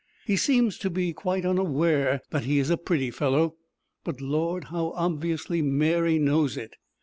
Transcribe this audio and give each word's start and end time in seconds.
He 0.25 0.35
seems 0.35 0.79
to 0.79 0.89
be 0.89 1.13
quite 1.13 1.45
unaware 1.45 2.23
that 2.31 2.45
he 2.45 2.57
is 2.57 2.71
a 2.71 2.75
pretty 2.77 3.11
fellow, 3.11 3.57
but 4.03 4.19
Lord, 4.19 4.63
how 4.63 4.93
obviously 4.95 5.61
Mary 5.61 6.17
knows 6.17 6.57
it. 6.57 6.77